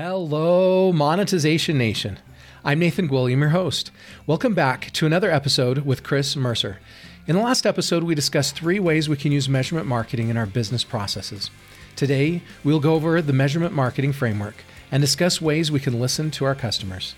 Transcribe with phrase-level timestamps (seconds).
[0.00, 2.20] Hello, Monetization Nation.
[2.64, 3.90] I'm Nathan Gwilliam, your host.
[4.28, 6.78] Welcome back to another episode with Chris Mercer.
[7.26, 10.46] In the last episode, we discussed three ways we can use measurement marketing in our
[10.46, 11.50] business processes.
[11.96, 16.44] Today, we'll go over the measurement marketing framework and discuss ways we can listen to
[16.44, 17.16] our customers.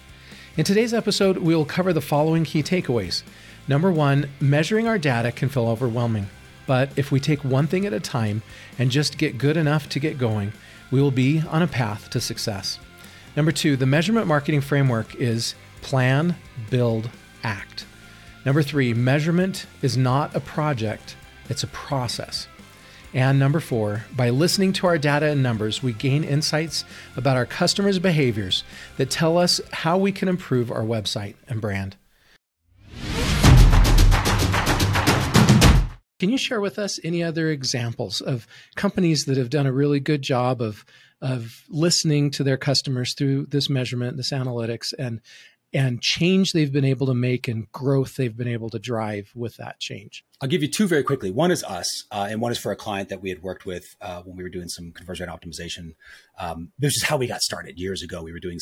[0.57, 3.23] In today's episode, we will cover the following key takeaways.
[3.69, 6.29] Number one, measuring our data can feel overwhelming.
[6.67, 8.41] But if we take one thing at a time
[8.79, 10.55] and just get good enough to get going,
[10.91, 12.79] we will be on a path to success.
[13.37, 16.37] Number two, the measurement marketing framework is plan,
[16.69, 17.11] build,
[17.43, 17.87] act.
[18.45, 21.17] Number three, measurement is not a project,
[21.49, 22.49] it's a process.
[23.13, 26.85] And number four, by listening to our data and numbers, we gain insights
[27.17, 28.63] about our customers' behaviors
[28.99, 31.97] that tell us how we can improve our website and brand.
[36.21, 40.01] Can you share with us any other examples of companies that have done a really
[40.01, 40.85] good job of
[41.23, 45.21] of listening to their customers through this measurement, this analytics, and
[45.73, 49.57] and change they've been able to make and growth they've been able to drive with
[49.57, 50.25] that change?
[50.43, 51.31] I'll give you two very quickly.
[51.31, 53.95] One is us, uh, and one is for a client that we had worked with
[54.01, 55.95] uh, when we were doing some conversion rate optimization.
[56.39, 58.23] Um, this is how we got started years ago.
[58.23, 58.59] We were doing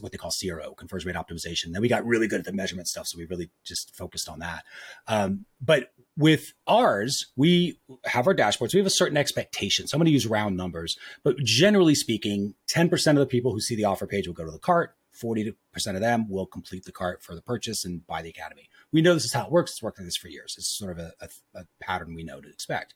[0.00, 1.72] what they call CRO, conversion rate optimization.
[1.72, 4.38] Then we got really good at the measurement stuff, so we really just focused on
[4.38, 4.64] that.
[5.06, 8.72] Um, but with ours, we have our dashboards.
[8.72, 9.86] We have a certain expectation.
[9.86, 13.60] So I'm going to use round numbers, but generally speaking, 10% of the people who
[13.60, 14.96] see the offer page will go to the cart.
[15.22, 15.54] 40%
[15.88, 18.68] of them will complete the cart for the purchase and buy the academy.
[18.92, 19.72] We know this is how it works.
[19.72, 20.54] It's worked like this for years.
[20.56, 21.28] It's sort of a, a,
[21.60, 22.94] a pattern we know to expect,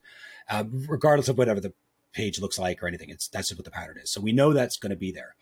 [0.49, 1.75] uh, regardless of whatever the
[2.13, 3.11] page looks like or anything.
[3.11, 4.13] It's that's just what the pattern is.
[4.13, 5.35] So we know that's going to be there.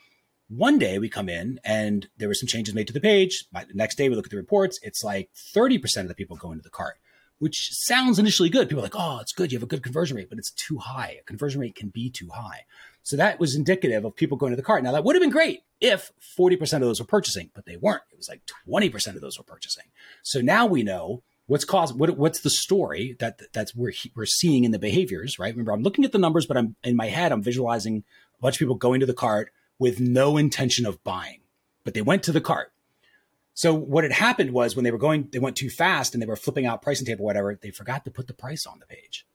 [0.49, 3.45] One day we come in and there were some changes made to the page.
[3.53, 4.81] By the next day we look at the reports.
[4.83, 6.99] It's like 30% of the people go into the cart,
[7.39, 8.69] which sounds initially good.
[8.69, 9.53] People are like, oh, it's good.
[9.53, 11.19] You have a good conversion rate, but it's too high.
[11.21, 12.65] A conversion rate can be too high.
[13.11, 14.85] So that was indicative of people going to the cart.
[14.85, 18.05] Now that would have been great if 40% of those were purchasing, but they weren't.
[18.13, 19.87] It was like 20% of those were purchasing.
[20.23, 24.63] So now we know what's caused what, what's the story that that's we're, we're seeing
[24.63, 25.53] in the behaviors, right?
[25.53, 28.05] Remember, I'm looking at the numbers, but I'm in my head, I'm visualizing
[28.39, 29.51] a bunch of people going to the cart
[29.81, 31.41] with no intention of buying,
[31.83, 32.73] but they went to the cart.
[33.55, 36.29] So what had happened was when they were going, they went too fast and they
[36.29, 39.27] were flipping out pricing table, whatever, they forgot to put the price on the page.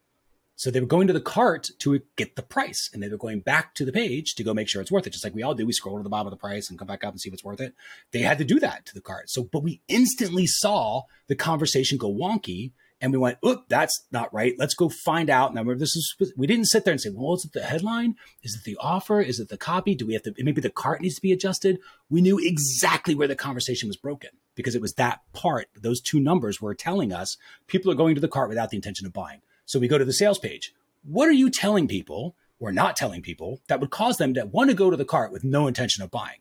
[0.55, 3.41] So they were going to the cart to get the price and they were going
[3.41, 5.11] back to the page to go make sure it's worth it.
[5.11, 5.65] Just like we all do.
[5.65, 7.33] We scroll to the bottom of the price and come back up and see if
[7.33, 7.75] it's worth it.
[8.11, 9.29] They had to do that to the cart.
[9.29, 12.71] So, but we instantly saw the conversation go wonky
[13.01, 14.55] and we went, oop, that's not right.
[14.57, 15.53] Let's go find out.
[15.53, 18.15] Now, remember, this is, we didn't sit there and say, well, is it the headline?
[18.41, 19.19] Is it the offer?
[19.19, 19.93] Is it the copy?
[19.93, 21.79] Do we have to, maybe the cart needs to be adjusted?
[22.09, 25.67] We knew exactly where the conversation was broken because it was that part.
[25.75, 27.35] Those two numbers were telling us
[27.67, 29.41] people are going to the cart without the intention of buying.
[29.65, 30.73] So we go to the sales page.
[31.03, 34.69] What are you telling people or not telling people that would cause them to want
[34.69, 36.39] to go to the cart with no intention of buying?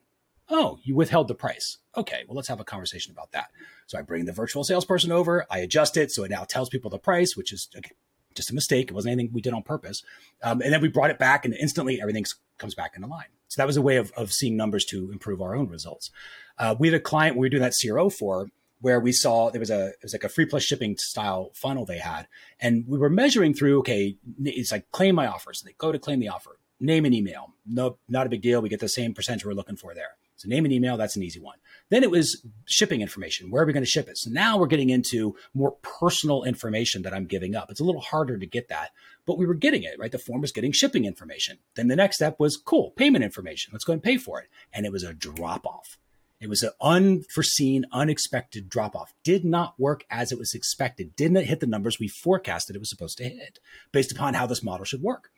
[0.51, 1.79] Oh, you withheld the price.
[1.97, 3.47] Okay, well, let's have a conversation about that.
[3.87, 6.91] So I bring the virtual salesperson over, I adjust it so it now tells people
[6.91, 7.69] the price, which is
[8.35, 8.91] just a mistake.
[8.91, 10.03] It wasn't anything we did on purpose.
[10.43, 12.25] Um, and then we brought it back, and instantly everything
[12.59, 13.27] comes back into line.
[13.49, 16.11] So that was a way of, of seeing numbers to improve our own results.
[16.59, 18.49] Uh, we had a client we were doing that CRO for
[18.85, 21.87] where we saw there was a it was like a free plus shipping style funnel
[21.87, 22.29] they had,
[22.61, 23.79] and we were measuring through.
[23.79, 25.55] Okay, it's like claim my offer.
[25.55, 27.55] So they go to claim the offer, name and email.
[27.65, 28.61] No, not a big deal.
[28.61, 30.19] We get the same percentage we're looking for there.
[30.37, 31.57] So name and email, that's an easy one.
[31.89, 33.51] Then it was shipping information.
[33.51, 34.19] Where are we going to ship it?
[34.19, 37.71] So now we're getting into more personal information that I'm giving up.
[37.71, 38.91] It's a little harder to get that,
[39.25, 40.13] but we were getting it, right?
[40.13, 41.61] The form was getting shipping information.
[41.75, 43.73] Then the next step was cool, payment information.
[43.73, 44.49] Let's go and pay for it.
[44.75, 45.97] And it was a drop off.
[46.41, 49.15] It was an unforeseen, unexpected drop off.
[49.23, 51.17] Did not work as it was expected.
[51.17, 53.61] Did not hit the numbers we forecasted it was supposed to hit
[53.93, 55.31] based upon how this model should work.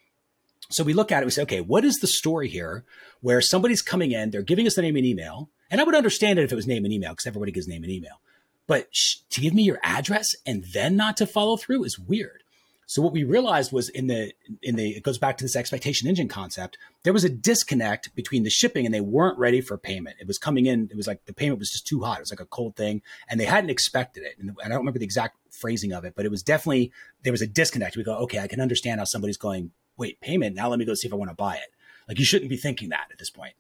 [0.69, 2.85] So we look at it, we say, okay, what is the story here
[3.21, 5.49] where somebody's coming in, they're giving us the name and email.
[5.71, 7.85] And I would understand it if it was name and email because everybody gives name
[7.85, 8.21] and email.
[8.67, 12.43] But sh- to give me your address and then not to follow through is weird.
[12.89, 14.33] So what we realized was in the
[14.63, 16.79] in the it goes back to this expectation engine concept.
[17.03, 20.17] There was a disconnect between the shipping and they weren't ready for payment.
[20.21, 20.89] It was coming in.
[20.91, 22.19] It was like the payment was just too hot.
[22.19, 24.39] It was like a cold thing, and they hadn't expected it.
[24.39, 26.93] And I don't remember the exact phrasing of it, but it was definitely
[27.25, 27.97] there was a disconnect.
[27.97, 29.73] We go, okay, I can understand how somebody's going.
[29.99, 30.55] Wait, payment.
[30.55, 31.73] Now let me go see if I want to buy it.
[32.07, 33.55] Like you shouldn't be thinking that at this point.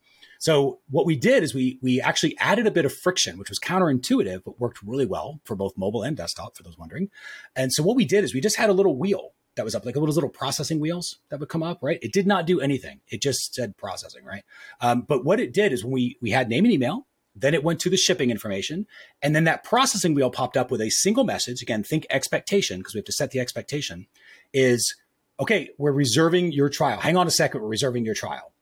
[0.46, 3.58] So what we did is we we actually added a bit of friction, which was
[3.58, 7.10] counterintuitive, but worked really well for both mobile and desktop, for those wondering.
[7.56, 9.84] And so what we did is we just had a little wheel that was up,
[9.84, 11.98] like little little processing wheels that would come up, right?
[12.00, 13.00] It did not do anything.
[13.08, 14.44] It just said processing, right?
[14.80, 17.64] Um, but what it did is when we we had name and email, then it
[17.64, 18.86] went to the shipping information,
[19.20, 21.60] and then that processing wheel popped up with a single message.
[21.60, 24.06] Again, think expectation because we have to set the expectation.
[24.52, 24.94] Is
[25.40, 27.00] okay, we're reserving your trial.
[27.00, 28.52] Hang on a second, we're reserving your trial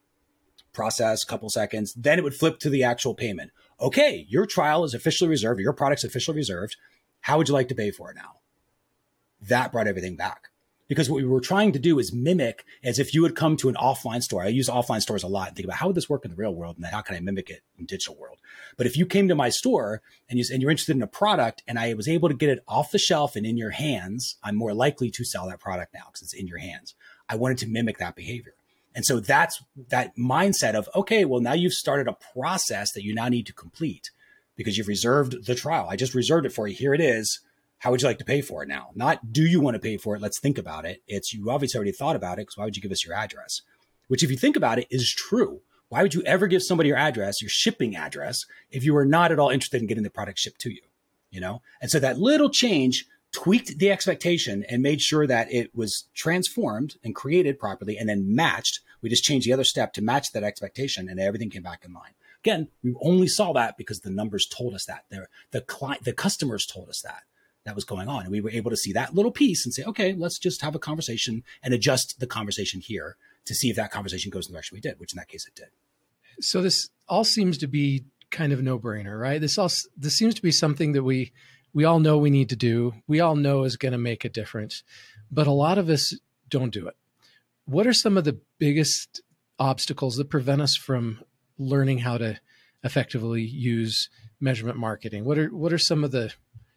[0.75, 1.94] process, a couple seconds.
[1.94, 3.50] Then it would flip to the actual payment.
[3.81, 6.76] Okay, your trial is officially reserved, your product's officially reserved.
[7.21, 8.41] How would you like to pay for it now?
[9.41, 10.50] That brought everything back
[10.88, 13.69] because what we were trying to do is mimic as if you would come to
[13.69, 14.43] an offline store.
[14.43, 16.37] I use offline stores a lot and think about how would this work in the
[16.37, 18.38] real world and how can I mimic it in digital world.
[18.76, 21.62] But if you came to my store and, you, and you're interested in a product
[21.67, 24.56] and I was able to get it off the shelf and in your hands, I'm
[24.56, 26.94] more likely to sell that product now because it's in your hands.
[27.29, 28.54] I wanted to mimic that behavior.
[28.94, 33.14] And so that's that mindset of, okay, well, now you've started a process that you
[33.14, 34.11] now need to complete
[34.56, 35.88] because you've reserved the trial.
[35.91, 36.76] I just reserved it for you.
[36.76, 37.41] Here it is
[37.85, 38.88] how would you like to pay for it now?
[38.94, 40.23] Not do you want to pay for it?
[40.23, 41.02] Let's think about it.
[41.06, 43.61] It's you obviously already thought about it because why would you give us your address?
[44.08, 45.61] Which, if you think about it, is true.
[45.90, 49.32] Why would you ever give somebody your address, your shipping address, if you were not
[49.32, 50.81] at all interested in getting the product shipped to you?
[51.31, 55.75] You know, and so that little change tweaked the expectation and made sure that it
[55.75, 58.81] was transformed and created properly and then matched.
[59.05, 61.93] We just changed the other step to match that expectation, and everything came back in
[61.93, 62.15] line.
[62.43, 65.05] Again, we only saw that because the numbers told us that.
[65.11, 67.25] The, the client, the customers told us that
[67.67, 68.23] that was going on.
[68.23, 70.75] And we were able to see that little piece and say, okay, let's just have
[70.75, 74.56] a conversation and adjust the conversation here to see if that conversation goes in the
[74.56, 75.69] direction we did, which in that case it did.
[76.41, 79.39] So this all seems to be kind of no brainer, right?
[79.39, 81.33] This all this seems to be something that we
[81.75, 82.95] we all know we need to do.
[83.07, 84.83] We all know is going to make a difference,
[85.31, 86.19] but a lot of us
[86.49, 86.97] don't do it.
[87.66, 89.22] What are some of the biggest
[89.58, 91.20] obstacles that prevent us from
[91.58, 92.38] learning how to
[92.82, 94.08] effectively use
[94.40, 95.25] measurement marketing?
[95.25, 96.32] What are what are some of the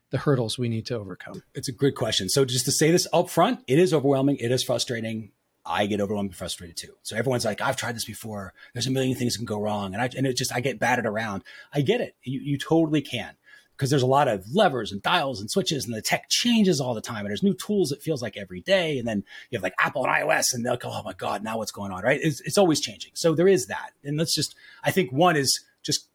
[0.10, 1.44] the hurdles we need to overcome?
[1.54, 2.30] It's a good question.
[2.30, 4.38] So just to say this up front, it is overwhelming.
[4.38, 5.32] It is frustrating.
[5.66, 6.94] I get overwhelmed and frustrated too.
[7.04, 8.54] So everyone's like, I've tried this before.
[8.74, 9.94] There's a million things that can go wrong.
[9.94, 11.44] And I, and it just, I get batted around.
[11.74, 12.16] I get it.
[12.24, 13.36] You, you totally can
[13.78, 16.96] because there's a lot of levers and dials and switches and the tech changes all
[16.96, 17.20] the time.
[17.20, 17.92] And there's new tools.
[17.92, 18.98] It feels like every day.
[18.98, 21.60] And then you have like Apple and iOS and they're like, oh my God, now
[21.60, 22.04] what's going on?
[22.04, 22.20] Right.
[22.22, 23.12] It's, it's always changing.
[23.14, 23.92] So there is that.
[24.04, 26.08] And let's just, I think one is just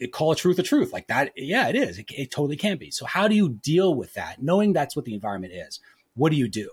[0.00, 1.32] eh, call a truth a truth like that.
[1.36, 1.98] Yeah, it is.
[1.98, 2.90] It, it totally can be.
[2.90, 4.42] So how do you deal with that?
[4.42, 5.80] Knowing that's what the environment is,
[6.14, 6.70] what do you do?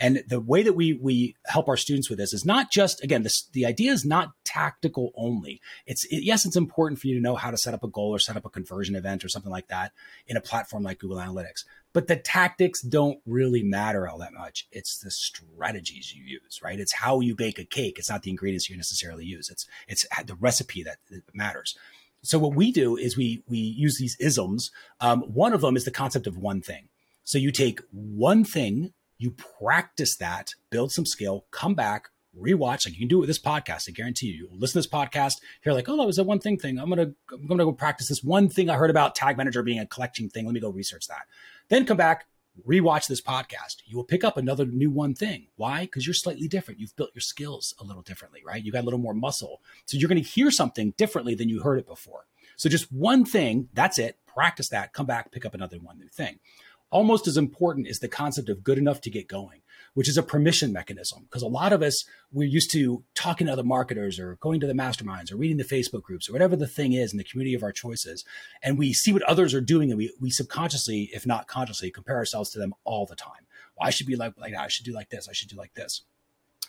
[0.00, 3.22] And the way that we we help our students with this is not just again
[3.22, 5.60] this the idea is not tactical only.
[5.86, 8.14] It's it, yes, it's important for you to know how to set up a goal
[8.14, 9.92] or set up a conversion event or something like that
[10.26, 11.64] in a platform like Google Analytics.
[11.92, 14.66] But the tactics don't really matter all that much.
[14.72, 16.80] It's the strategies you use, right?
[16.80, 17.98] It's how you bake a cake.
[17.98, 19.50] It's not the ingredients you necessarily use.
[19.50, 21.76] It's it's the recipe that, that matters.
[22.22, 24.70] So what we do is we we use these isms.
[25.00, 26.88] Um, one of them is the concept of one thing.
[27.24, 32.08] So you take one thing, you practice that, build some skill, come back,
[32.38, 32.86] rewatch.
[32.86, 33.88] Like you can do it with this podcast.
[33.88, 34.32] I guarantee you.
[34.32, 35.34] You listen to this podcast,
[35.64, 36.78] you're like, oh, that was a one thing thing.
[36.78, 39.78] I'm gonna I'm gonna go practice this one thing I heard about Tag Manager being
[39.78, 40.46] a collecting thing.
[40.46, 41.26] Let me go research that.
[41.68, 42.26] Then come back,
[42.66, 45.48] rewatch this podcast, you will pick up another new one thing.
[45.56, 45.82] Why?
[45.82, 46.80] Because you're slightly different.
[46.80, 48.64] You've built your skills a little differently, right?
[48.64, 49.60] You got a little more muscle.
[49.86, 52.26] So you're to hear something differently than you heard it before.
[52.56, 54.18] So just one thing, that's it.
[54.26, 56.38] Practice that, come back, pick up another one new thing.
[56.90, 59.62] Almost as important is the concept of good enough to get going
[59.94, 61.22] which is a permission mechanism.
[61.22, 64.66] Because a lot of us, we're used to talking to other marketers or going to
[64.66, 67.54] the masterminds or reading the Facebook groups or whatever the thing is in the community
[67.54, 68.24] of our choices.
[68.62, 72.16] And we see what others are doing and we, we subconsciously, if not consciously, compare
[72.16, 73.46] ourselves to them all the time.
[73.76, 74.54] Well, I should be like, like.
[74.54, 75.28] I should do like this.
[75.28, 76.02] I should do like this.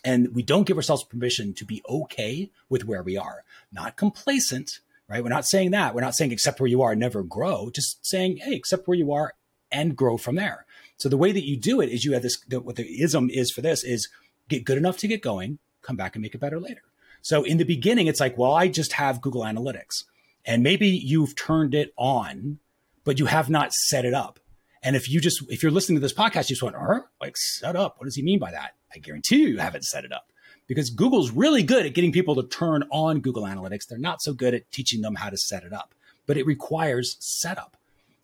[0.04, 4.80] And we don't give ourselves permission to be okay with where we are, not complacent,
[5.06, 5.22] right?
[5.22, 5.94] We're not saying that.
[5.94, 7.70] We're not saying accept where you are, never grow.
[7.70, 9.34] Just saying, hey, accept where you are
[9.72, 10.66] and grow from there.
[10.96, 13.30] So the way that you do it is you have this, the, what the ism
[13.30, 14.08] is for this is
[14.48, 16.82] get good enough to get going, come back and make it better later.
[17.22, 20.04] So in the beginning, it's like, well, I just have Google Analytics
[20.44, 22.58] and maybe you've turned it on,
[23.04, 24.38] but you have not set it up.
[24.82, 27.36] And if you just, if you're listening to this podcast, you just went, uh, like
[27.36, 27.96] set up.
[27.98, 28.74] What does he mean by that?
[28.94, 30.32] I guarantee you, you haven't set it up
[30.66, 33.86] because Google's really good at getting people to turn on Google Analytics.
[33.88, 35.94] They're not so good at teaching them how to set it up,
[36.26, 37.76] but it requires setup.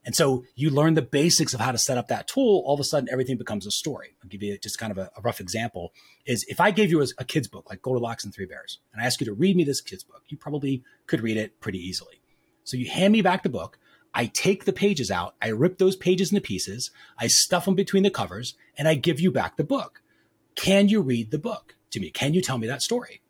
[0.08, 2.62] And so you learn the basics of how to set up that tool.
[2.64, 4.14] All of a sudden, everything becomes a story.
[4.22, 5.92] I'll give you just kind of a, a rough example
[6.24, 9.02] is if I gave you a, a kid's book, like Goldilocks and Three Bears, and
[9.02, 11.78] I ask you to read me this kid's book, you probably could read it pretty
[11.78, 12.22] easily.
[12.64, 13.78] So you hand me back the book.
[14.14, 15.34] I take the pages out.
[15.42, 16.90] I rip those pages into pieces.
[17.18, 20.00] I stuff them between the covers and I give you back the book.
[20.54, 22.08] Can you read the book to me?
[22.08, 23.20] Can you tell me that story?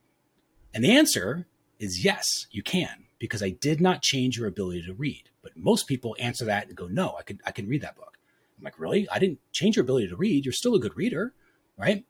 [0.72, 1.48] And the answer
[1.80, 5.30] is yes, you can, because I did not change your ability to read.
[5.42, 8.18] But most people answer that and go, no, I can I can read that book.
[8.58, 9.08] I'm like, really?
[9.10, 10.44] I didn't change your ability to read.
[10.44, 11.32] You're still a good reader,
[11.76, 12.04] right?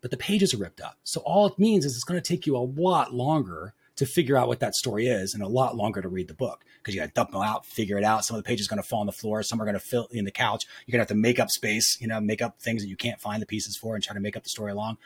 [0.00, 0.98] But the pages are ripped up.
[1.04, 4.36] So all it means is it's going to take you a lot longer to figure
[4.36, 7.00] out what that story is and a lot longer to read the book because you
[7.00, 8.24] got to dump them out, figure it out.
[8.24, 9.42] Some of the pages are going to fall on the floor.
[9.42, 10.64] Some are going to fill in the couch.
[10.86, 12.96] You're going to have to make up space, you know, make up things that you
[12.96, 14.96] can't find the pieces for and try to make up the story along.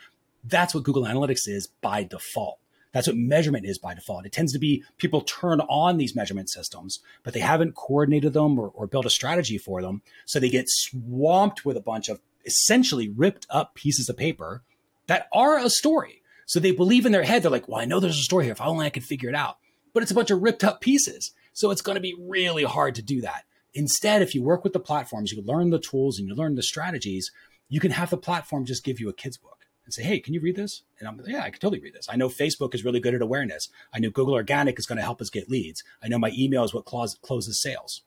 [0.43, 2.59] That's what Google Analytics is by default.
[2.97, 4.25] That's what measurement is by default.
[4.25, 8.57] It tends to be people turn on these measurement systems, but they haven't coordinated them
[8.57, 10.01] or, or built a strategy for them.
[10.25, 14.63] So they get swamped with a bunch of essentially ripped up pieces of paper
[15.05, 16.23] that are a story.
[16.47, 18.53] So they believe in their head, they're like, well, I know there's a story here.
[18.53, 19.57] If only I could figure it out.
[19.93, 21.35] But it's a bunch of ripped up pieces.
[21.53, 23.43] So it's going to be really hard to do that.
[23.75, 26.63] Instead, if you work with the platforms, you learn the tools and you learn the
[26.63, 27.29] strategies,
[27.69, 29.56] you can have the platform just give you a kid's book
[29.87, 30.81] and say, hey, can you read this?
[30.99, 32.07] And I'm like, yeah, I can totally read this.
[32.09, 33.69] I know Facebook is really good at awareness.
[33.93, 35.81] I know Google Organic is going to help us get leads.
[36.03, 38.01] I know my email is what closes sales.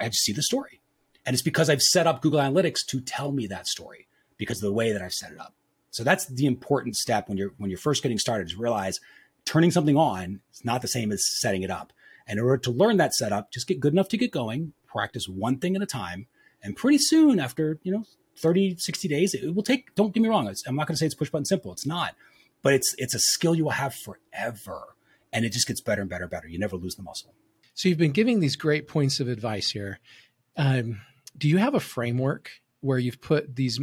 [0.00, 0.80] I just see the story.
[1.26, 4.68] And it's because I've set up Google Analytics to tell me that story because of
[4.68, 5.52] the way that I've set it up.
[5.90, 9.00] So that's the important step when you're when you're first getting started is realize
[9.44, 11.92] turning something on is not the same as setting it up.
[12.26, 15.28] And in order to learn that setup, just get good enough to get going, practice
[15.28, 16.26] one thing at a time,
[16.62, 18.04] and pretty soon after, you know,
[18.38, 20.52] 30, 60 days, it will take, don't get me wrong.
[20.66, 21.72] I'm not going to say it's push button simple.
[21.72, 22.14] It's not,
[22.62, 24.94] but it's, it's a skill you will have forever.
[25.32, 26.48] And it just gets better and better and better.
[26.48, 27.34] You never lose the muscle.
[27.74, 30.00] So you've been giving these great points of advice here.
[30.56, 31.00] Um,
[31.36, 33.78] do you have a framework where you've put these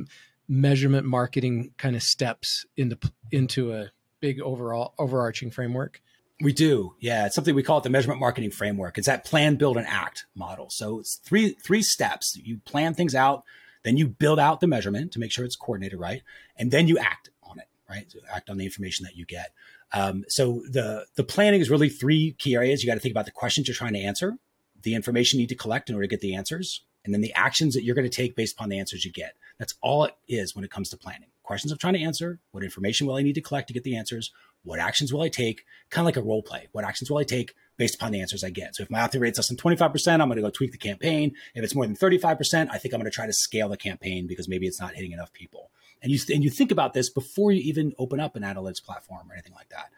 [0.47, 2.97] measurement marketing kind of steps into
[3.31, 6.01] into a big overall overarching framework?
[6.41, 6.95] We do.
[6.99, 7.25] Yeah.
[7.25, 8.97] It's something we call it the measurement marketing framework.
[8.97, 10.69] It's that plan, build, and act model.
[10.69, 12.37] So it's three three steps.
[12.43, 13.43] You plan things out,
[13.85, 16.23] then you build out the measurement to make sure it's coordinated right,
[16.57, 18.11] and then you act on it, right?
[18.11, 19.53] So act on the information that you get.
[19.93, 22.83] Um, so the the planning is really three key areas.
[22.83, 24.37] You got to think about the questions you're trying to answer,
[24.81, 27.33] the information you need to collect in order to get the answers, and then the
[27.35, 29.35] actions that you're going to take based upon the answers you get.
[29.59, 31.29] That's all it is when it comes to planning.
[31.43, 33.95] Questions I'm trying to answer, what information will I need to collect to get the
[33.95, 34.31] answers,
[34.63, 35.63] what actions will I take?
[35.91, 36.67] Kind of like a role play.
[36.71, 38.75] What actions will I take based upon the answers I get?
[38.75, 41.33] So if my opt-in rate's less than 25%, I'm going to go tweak the campaign.
[41.53, 44.27] If it's more than 35%, I think I'm going to try to scale the campaign
[44.27, 45.71] because maybe it's not hitting enough people.
[46.01, 49.29] And you, and you think about this before you even open up an analytics platform
[49.29, 49.89] or anything like that.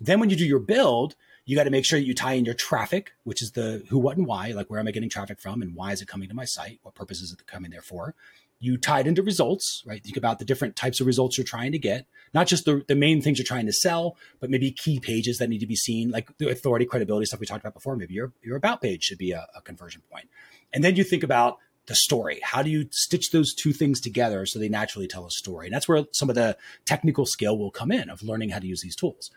[0.00, 2.44] Then when you do your build, you got to make sure that you tie in
[2.44, 4.52] your traffic, which is the who, what, and why.
[4.52, 6.78] Like, where am I getting traffic from and why is it coming to my site?
[6.82, 8.14] What purpose is it coming there for?
[8.62, 10.02] You tie it into results, right?
[10.02, 12.94] Think about the different types of results you're trying to get not just the, the
[12.94, 16.10] main things you're trying to sell, but maybe key pages that need to be seen,
[16.10, 17.96] like the authority, credibility stuff we talked about before.
[17.96, 20.28] Maybe your, your about page should be a, a conversion point.
[20.72, 22.40] And then you think about the story.
[22.42, 25.66] How do you stitch those two things together so they naturally tell a story?
[25.66, 28.66] And that's where some of the technical skill will come in of learning how to
[28.66, 29.30] use these tools.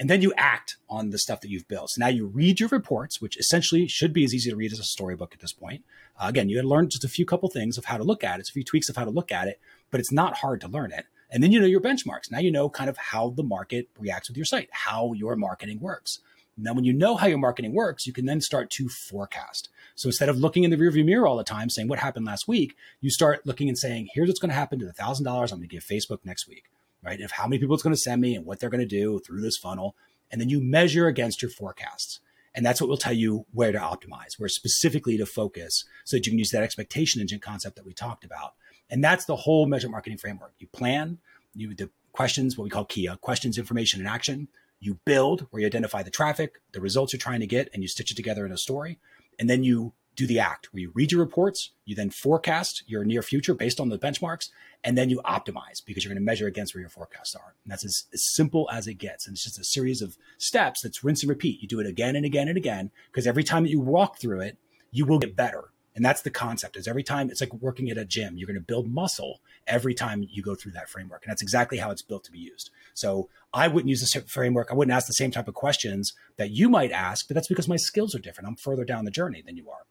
[0.00, 1.90] And then you act on the stuff that you've built.
[1.90, 4.78] So now you read your reports, which essentially should be as easy to read as
[4.78, 5.84] a storybook at this point.
[6.18, 8.38] Uh, again, you had learned just a few couple things of how to look at
[8.38, 10.68] it, a few tweaks of how to look at it, but it's not hard to
[10.68, 11.06] learn it.
[11.30, 12.30] And then you know your benchmarks.
[12.30, 15.80] Now you know kind of how the market reacts with your site, how your marketing
[15.80, 16.20] works.
[16.60, 19.68] Now, when you know how your marketing works, you can then start to forecast.
[19.94, 22.48] So instead of looking in the rearview mirror all the time saying what happened last
[22.48, 25.52] week, you start looking and saying, here's what's going to happen to the thousand dollars
[25.52, 26.64] I'm going to give Facebook next week,
[27.02, 27.20] right?
[27.20, 29.20] If how many people it's going to send me and what they're going to do
[29.20, 29.96] through this funnel.
[30.30, 32.20] And then you measure against your forecasts.
[32.54, 36.26] And that's what will tell you where to optimize, where specifically to focus so that
[36.26, 38.54] you can use that expectation engine concept that we talked about.
[38.90, 40.54] And that's the whole measure marketing framework.
[40.58, 41.18] You plan,
[41.54, 44.48] you the questions, what we call KIA, questions, information, and action.
[44.80, 47.88] You build where you identify the traffic, the results you're trying to get, and you
[47.88, 48.98] stitch it together in a story.
[49.38, 53.04] And then you do the act where you read your reports, you then forecast your
[53.04, 54.50] near future based on the benchmarks,
[54.82, 57.54] and then you optimize because you're going to measure against where your forecasts are.
[57.64, 59.28] And that's as, as, simple as it gets.
[59.28, 61.62] And it's just a series of steps that's rinse and repeat.
[61.62, 64.40] You do it again and again and again because every time that you walk through
[64.40, 64.58] it,
[64.90, 65.70] you will get better.
[65.94, 68.54] And that's the concept is every time it's like working at a gym, you're going
[68.54, 71.24] to build muscle every time you go through that framework.
[71.24, 72.70] And that's exactly how it's built to be used.
[72.94, 74.68] So I wouldn't use this framework.
[74.70, 77.68] I wouldn't ask the same type of questions that you might ask, but that's because
[77.68, 78.48] my skills are different.
[78.48, 79.87] I'm further down the journey than you are.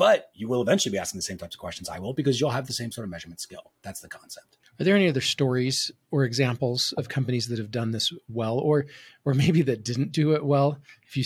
[0.00, 2.48] But you will eventually be asking the same types of questions I will because you'll
[2.48, 3.72] have the same sort of measurement skill.
[3.82, 4.56] That's the concept.
[4.80, 8.86] Are there any other stories or examples of companies that have done this well or
[9.26, 10.78] or maybe that didn't do it well?
[11.06, 11.24] If you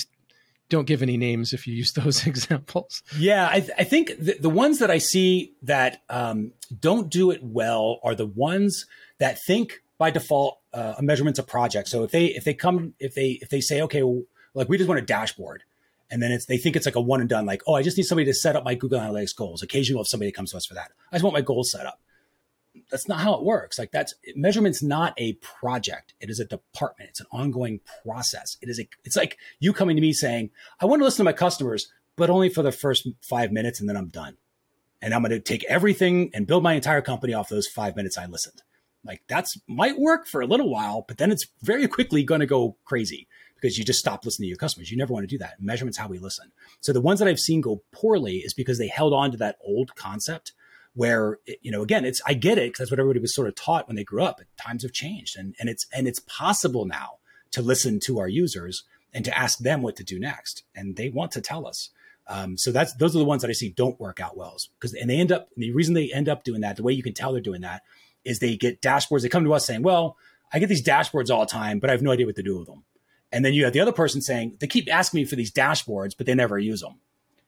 [0.70, 3.04] don't give any names if you use those examples.
[3.16, 7.30] Yeah, I, th- I think the, the, ones that I see that um, don't do
[7.30, 8.86] it well are the ones
[9.18, 11.86] that think by default uh, a measurement's a project.
[11.86, 14.78] So if they if they come if they if they say okay, well, like we
[14.78, 15.62] just want a dashboard,
[16.14, 17.44] and then it's they think it's like a one and done.
[17.44, 19.62] Like oh, I just need somebody to set up my Google Analytics goals.
[19.62, 20.92] Occasionally, we'll have somebody comes to us for that.
[21.12, 22.00] I just want my goals set up
[22.90, 23.78] that's not how it works.
[23.78, 26.14] Like that's measurement's not a project.
[26.20, 27.10] It is a department.
[27.10, 28.56] It's an ongoing process.
[28.60, 31.30] It is a, it's like you coming to me saying, I want to listen to
[31.30, 34.36] my customers, but only for the first five minutes and then I'm done.
[35.00, 38.16] And I'm going to take everything and build my entire company off those five minutes
[38.16, 38.62] I listened.
[39.04, 42.46] Like that's might work for a little while, but then it's very quickly going to
[42.46, 43.28] go crazy
[43.64, 44.90] because you just stop listening to your customers.
[44.90, 45.54] You never want to do that.
[45.58, 46.52] Measurement's how we listen.
[46.80, 49.56] So the ones that I've seen go poorly is because they held on to that
[49.64, 50.52] old concept
[50.96, 53.54] where you know again it's i get it because that's what everybody was sort of
[53.56, 57.18] taught when they grew up times have changed and and it's and it's possible now
[57.54, 60.64] to listen to our users and to ask them what to do next.
[60.74, 61.90] And they want to tell us.
[62.26, 64.94] Um, so that's those are the ones that I see don't work out well because
[64.94, 67.12] and they end up the reason they end up doing that the way you can
[67.12, 67.82] tell they're doing that
[68.24, 70.16] is they get dashboards they come to us saying well
[70.50, 72.58] I get these dashboards all the time but I have no idea what to do
[72.58, 72.84] with them
[73.34, 76.16] and then you have the other person saying they keep asking me for these dashboards
[76.16, 77.00] but they never use them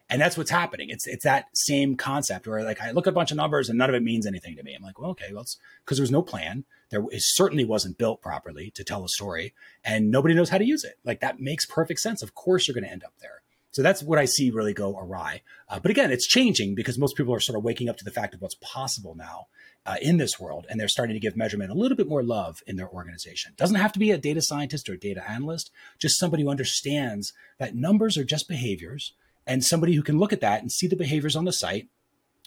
[0.09, 0.91] and that's what's happening.
[0.91, 3.79] It's it's that same concept where like I look at a bunch of numbers and
[3.79, 4.75] none of it means anything to me.
[4.75, 6.65] I'm like well okay well it's because there's no plan.
[6.91, 9.53] There it certainly wasn't built properly to tell a story
[9.85, 10.99] and nobody knows how to use it.
[11.05, 12.23] Like that makes perfect sense.
[12.23, 13.43] Of course you're going to end up there
[13.77, 15.43] so that's what I see really go awry.
[15.69, 18.11] Uh, but again, it's changing because most people are sort of waking up to the
[18.11, 19.49] fact of what's possible now
[19.85, 22.63] uh, in this world, and they're starting to give measurement a little bit more love
[22.67, 23.53] in their organization.
[23.59, 27.35] Doesn't have to be a data scientist or a data analyst, just somebody who understands
[27.59, 29.13] that numbers are just behaviors,
[29.47, 31.91] and somebody who can look at that and see the behaviors on the site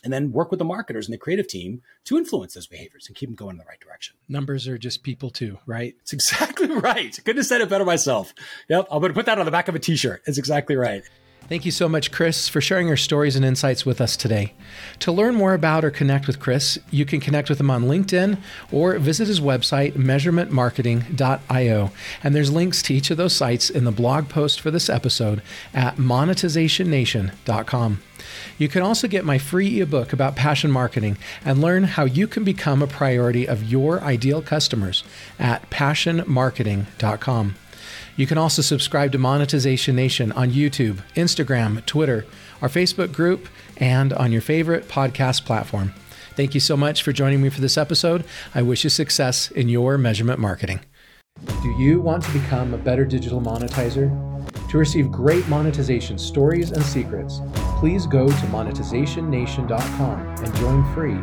[0.04, 3.16] and then work with the marketers and the creative team to influence those behaviors and
[3.16, 4.16] keep them going in the right direction.
[4.28, 5.96] Numbers are just people too, right?
[6.02, 7.18] It's exactly right.
[7.24, 8.34] Couldn't have said it better myself.
[8.70, 10.22] Yep, I'm going to put that on the back of a t-shirt.
[10.26, 11.04] It's exactly right.
[11.50, 14.54] Thank you so much, Chris, for sharing your stories and insights with us today.
[15.00, 18.38] To learn more about or connect with Chris, you can connect with him on LinkedIn
[18.72, 21.92] or visit his website, measurementmarketing.io.
[22.22, 25.42] And there's links to each of those sites in the blog post for this episode
[25.74, 28.04] at monetizationnation.com.
[28.58, 32.44] You can also get my free ebook about passion marketing and learn how you can
[32.44, 35.04] become a priority of your ideal customers
[35.38, 37.56] at passionmarketing.com.
[38.16, 42.26] You can also subscribe to Monetization Nation on YouTube, Instagram, Twitter,
[42.62, 45.94] our Facebook group, and on your favorite podcast platform.
[46.36, 48.26] Thank you so much for joining me for this episode.
[48.54, 50.82] I wish you success in your measurement marketing.
[51.46, 54.29] Do you want to become a better digital monetizer?
[54.70, 57.42] To receive great monetization stories and secrets,
[57.80, 61.18] please go to monetizationnation.com and join free.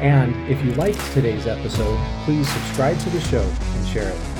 [0.00, 4.37] And if you liked today's episode, please subscribe to the show and share it.